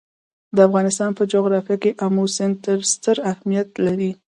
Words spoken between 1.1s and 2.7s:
په جغرافیه کې آمو سیند